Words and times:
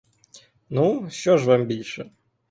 Ну, 0.69 1.07
що 1.09 1.37
ж 1.37 1.47
вам 1.47 1.65
більше. 1.65 2.11